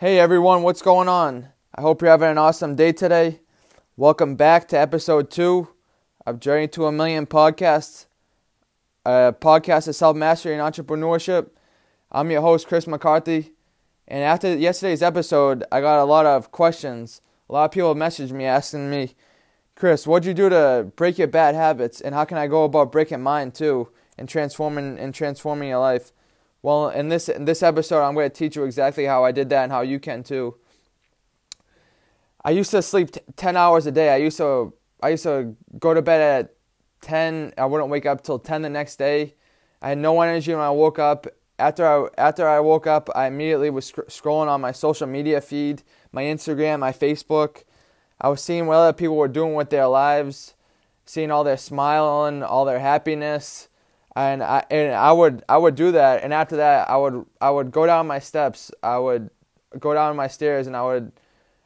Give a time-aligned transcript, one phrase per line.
[0.00, 1.48] Hey everyone, what's going on?
[1.74, 3.40] I hope you're having an awesome day today.
[3.96, 5.70] Welcome back to episode two
[6.24, 8.06] of Journey to a Million podcast,
[9.04, 11.50] a podcast of self mastery and entrepreneurship.
[12.12, 13.54] I'm your host, Chris McCarthy.
[14.06, 17.20] And after yesterday's episode, I got a lot of questions.
[17.50, 19.16] A lot of people messaged me asking me,
[19.74, 22.92] Chris, what'd you do to break your bad habits, and how can I go about
[22.92, 26.12] breaking mine too, and transforming and transforming your life?
[26.62, 29.48] Well, in this in this episode, I'm going to teach you exactly how I did
[29.50, 30.56] that and how you can too.
[32.44, 34.10] I used to sleep t- ten hours a day.
[34.10, 36.54] I used to I used to go to bed at
[37.00, 37.52] ten.
[37.56, 39.34] I wouldn't wake up till ten the next day.
[39.80, 41.26] I had no energy when I woke up.
[41.60, 45.40] After I after I woke up, I immediately was sc- scrolling on my social media
[45.40, 47.62] feed, my Instagram, my Facebook.
[48.20, 50.54] I was seeing what other people were doing with their lives,
[51.06, 53.68] seeing all their smiling, all their happiness
[54.16, 57.50] and I and I would I would do that, and after that I would I
[57.50, 59.30] would go down my steps, I would
[59.78, 61.12] go down my stairs, and I would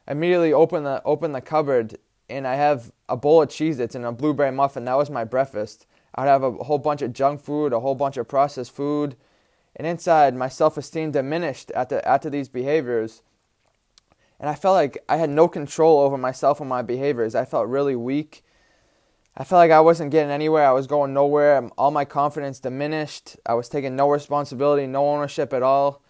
[0.07, 1.97] immediately open the open the cupboard,
[2.29, 4.85] and I have a bowl of Cheez-Its and a blueberry muffin.
[4.85, 5.85] That was my breakfast.
[6.15, 9.15] I'd have a whole bunch of junk food, a whole bunch of processed food,
[9.75, 13.23] and inside my self esteem diminished after after these behaviors.
[14.39, 17.33] And I felt like I had no control over myself and my behaviors.
[17.33, 18.43] I felt really weak
[19.35, 20.65] I felt like I wasn't getting anywhere.
[20.65, 21.57] I was going nowhere.
[21.57, 23.35] Um, all my confidence diminished.
[23.45, 26.01] I was taking no responsibility, no ownership at all.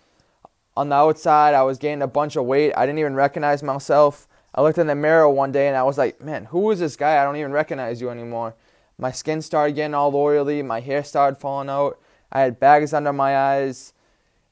[0.75, 2.73] On the outside, I was gaining a bunch of weight.
[2.75, 4.27] I didn't even recognize myself.
[4.53, 6.95] I looked in the mirror one day and I was like, man, who is this
[6.95, 7.21] guy?
[7.21, 8.55] I don't even recognize you anymore.
[8.97, 10.61] My skin started getting all oily.
[10.61, 11.99] My hair started falling out.
[12.31, 13.93] I had bags under my eyes.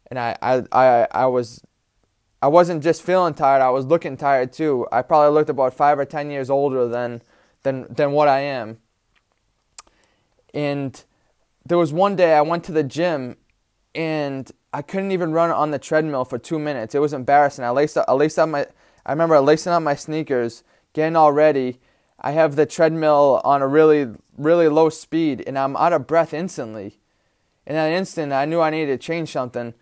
[0.10, 1.62] And I, I, I, I was
[2.44, 4.88] I wasn't just feeling tired, I was looking tired too.
[4.92, 7.22] I probably looked about five or ten years older than
[7.64, 8.78] than than what I am.
[10.54, 11.04] And
[11.66, 13.38] there was one day I went to the gym
[13.94, 16.96] and I couldn't even run on the treadmill for two minutes.
[16.96, 17.64] It was embarrassing.
[17.64, 18.68] I laced up, I laced up my
[19.06, 21.80] I remember lacing up my sneakers, getting all ready.
[22.20, 26.34] I have the treadmill on a really really low speed and I'm out of breath
[26.34, 27.00] instantly.
[27.66, 29.74] In that instant I knew I needed to change something.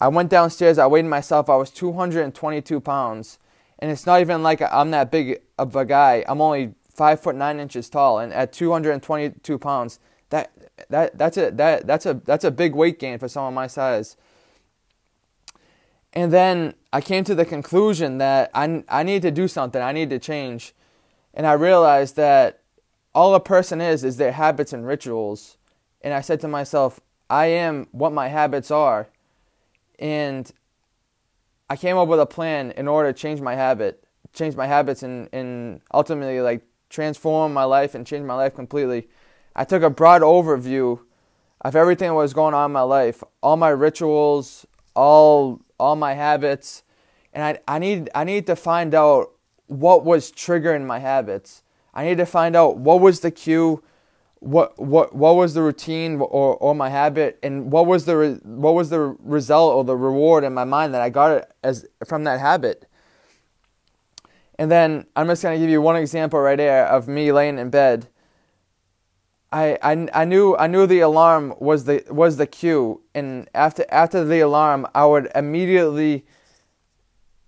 [0.00, 3.38] I went downstairs, I weighed myself, I was 222 pounds.
[3.80, 6.24] And it's not even like I'm that big of a guy.
[6.28, 10.00] I'm only five foot nine inches tall, and at 222 pounds,
[10.30, 10.52] that
[10.90, 14.16] that that's a that that's a that's a big weight gain for someone my size.
[16.12, 19.80] And then I came to the conclusion that I I need to do something.
[19.80, 20.74] I need to change,
[21.32, 22.60] and I realized that
[23.14, 25.56] all a person is is their habits and rituals.
[26.00, 29.08] And I said to myself, I am what my habits are,
[29.98, 30.50] and
[31.70, 35.02] I came up with a plan in order to change my habit, change my habits,
[35.02, 39.08] and and ultimately like transform my life and change my life completely.
[39.54, 41.00] I took a broad overview
[41.60, 46.14] of everything that was going on in my life, all my rituals, all all my
[46.14, 46.82] habits,
[47.32, 49.32] and I I need I need to find out
[49.66, 51.62] what was triggering my habits.
[51.94, 53.82] I need to find out what was the cue,
[54.40, 58.34] what what what was the routine or or my habit, and what was the re,
[58.44, 61.86] what was the result or the reward in my mind that I got it as
[62.06, 62.87] from that habit.
[64.58, 67.58] And then I'm just going to give you one example right there of me laying
[67.58, 68.08] in bed.
[69.50, 73.86] I, I, I knew I knew the alarm was the was the cue, and after
[73.88, 76.26] after the alarm, I would immediately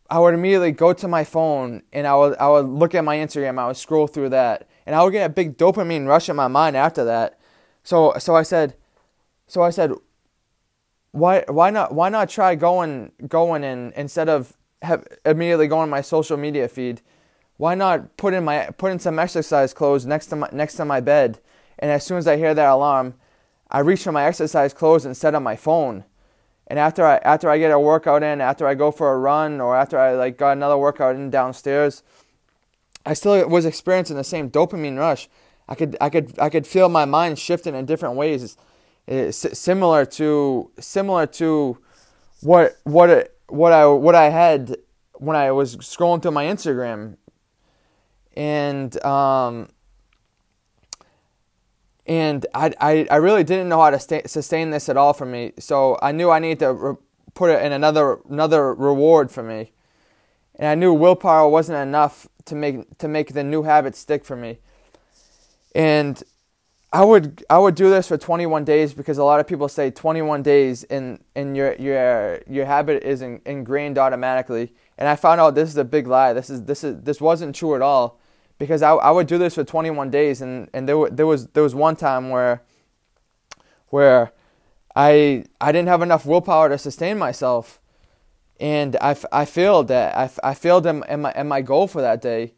[0.09, 3.17] I would immediately go to my phone and I would I would look at my
[3.17, 3.59] Instagram.
[3.59, 6.49] I would scroll through that, and I would get a big dopamine rush in my
[6.49, 7.39] mind after that.
[7.83, 8.77] So so I said,
[9.47, 9.93] so I said,
[11.13, 15.91] why why not why not try going going in instead of have immediately go on
[15.91, 17.01] my social media feed,
[17.57, 20.85] why not put in my put in some exercise clothes next to my next to
[20.85, 21.41] my bed,
[21.79, 23.15] and as soon as I hear that alarm,
[23.71, 26.05] I reach for my exercise clothes instead of my phone.
[26.67, 29.61] And after I after I get a workout in, after I go for a run,
[29.61, 32.03] or after I like got another workout in downstairs,
[33.05, 35.29] I still was experiencing the same dopamine rush.
[35.69, 38.57] I could I could I could feel my mind shifting in different ways,
[39.07, 41.79] it's similar to similar to
[42.43, 44.77] what what it, what I what I had
[45.15, 47.17] when I was scrolling through my Instagram,
[48.35, 49.69] and um,
[52.07, 55.53] and I, I I really didn't know how to sustain this at all for me.
[55.59, 56.97] So I knew I needed to re-
[57.35, 59.73] put it in another another reward for me,
[60.57, 64.37] and I knew willpower wasn't enough to make to make the new habit stick for
[64.37, 64.59] me,
[65.75, 66.23] and
[66.93, 69.91] I would I would do this for 21 days because a lot of people say
[69.91, 74.75] 21 days and and your your your habit is in, ingrained automatically.
[74.99, 76.33] And I found out this is a big lie.
[76.33, 78.19] This is this is this wasn't true at all
[78.59, 81.63] because I, I would do this for 21 days and and there there was there
[81.63, 82.63] was one time where
[83.89, 84.33] where
[84.97, 87.81] I I didn't have enough willpower to sustain myself
[88.61, 92.03] and I, I failed that I, I failed in, in my in my goal for
[92.03, 92.53] that day,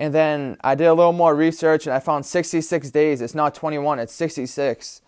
[0.00, 3.20] and then I did a little more research and I found 66 days.
[3.20, 5.02] It's not 21, it's 66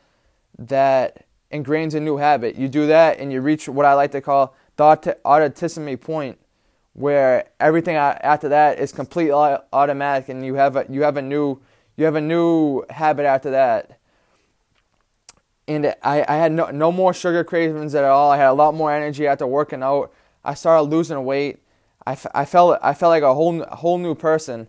[0.58, 2.56] that ingrains a new habit.
[2.56, 6.38] You do that and you reach what I like to call the automaticity point,
[6.92, 11.58] where everything after that is completely automatic, and you have a you have a new
[11.96, 13.98] you have a new habit after that.
[15.68, 18.30] And I, I had no, no more sugar cravings at all.
[18.30, 20.12] I had a lot more energy after working out.
[20.44, 21.60] I started losing weight.
[22.06, 24.68] I, I felt I felt like a whole whole new person,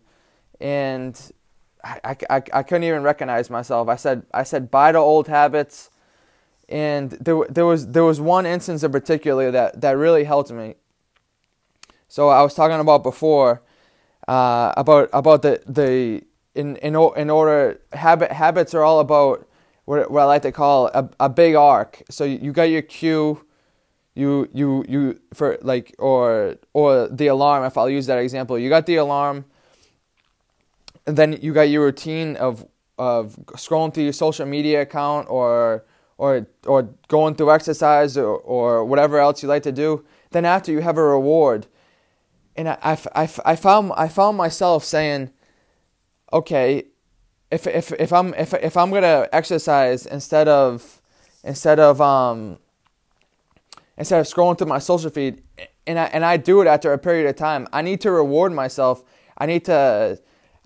[0.64, 1.32] and
[1.84, 3.90] I, I, I couldn't even recognize myself.
[3.90, 5.92] I said I said bye to old habits,
[6.70, 10.76] and there there was there was one instance in particular that that really helped me.
[12.08, 13.62] So I was talking about before,
[14.28, 16.24] uh, about about the the
[16.56, 19.46] in in in order habit habits are all about
[19.84, 22.02] what what I like to call a a big arc.
[22.10, 23.46] So you got your cue
[24.16, 28.70] you you you for like or or the alarm if I'll use that example you
[28.70, 29.44] got the alarm
[31.06, 32.66] and then you got your routine of
[32.98, 35.86] of scrolling through your social media account or
[36.18, 40.72] or or going through exercise or, or whatever else you like to do then after
[40.72, 41.68] you have a reward
[42.56, 45.32] and I, I, I, I found I found myself saying
[46.32, 46.86] okay
[47.52, 51.02] if if if I'm if if I'm gonna exercise instead of
[51.44, 52.60] instead of um
[53.98, 55.42] instead of scrolling through my social feed
[55.86, 57.68] and I, and I do it after a period of time.
[57.74, 59.04] I need to reward myself.
[59.38, 60.20] I need to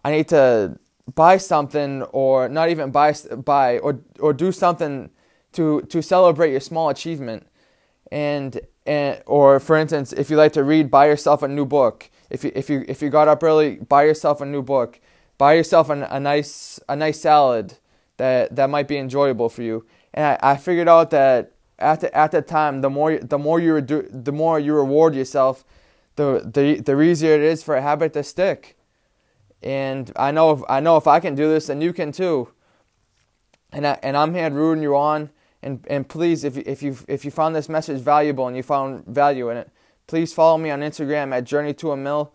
[0.07, 0.79] I need to
[1.15, 3.13] buy something or not even buy
[3.43, 5.09] buy or or do something
[5.51, 7.45] to to celebrate your small achievement.
[8.09, 12.09] And and or for instance, if you like to read, buy yourself a new book.
[12.29, 15.01] If you if you if you got up early, buy yourself a new book.
[15.37, 17.73] Buy yourself an, a nice a nice salad
[18.15, 19.85] that that might be enjoyable for you.
[20.13, 23.59] And I, I figured out that at the, at that time, the more the more
[23.59, 25.65] you do, the more you reward yourself,
[26.15, 28.76] the the the easier it is for a habit to stick.
[29.63, 32.49] And I know if I know if I can do this, then you can too.
[33.71, 35.29] And I, and I'm here rooting you on.
[35.61, 39.05] And and please, if if you if you found this message valuable and you found
[39.05, 39.69] value in it,
[40.05, 42.31] please follow me on Instagram at Journey to a Mill.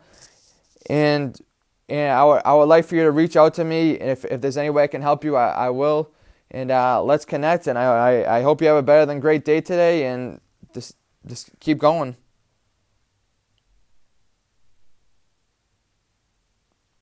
[0.90, 1.40] And
[1.88, 3.92] and I would, I would like for you to reach out to me.
[3.92, 6.12] If if there's any way I can help you, I, I will
[6.52, 7.66] and uh, let's connect.
[7.66, 10.40] And I, I, I hope you have a better than great day today, and
[10.72, 10.96] just
[11.26, 12.16] just keep going.